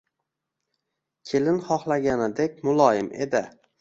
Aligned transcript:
Kelin 1.31 1.61
xohlaganidek 1.67 2.57
muloyim 2.69 3.13
edi. 3.27 3.45